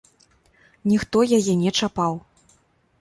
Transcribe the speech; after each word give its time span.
Ніхто 0.93 1.17
яе 1.39 1.53
не 1.63 1.71
чапаў. 1.81 2.13